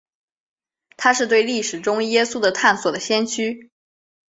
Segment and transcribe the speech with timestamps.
[0.97, 3.69] 他是对历史中耶稣的探索的先驱。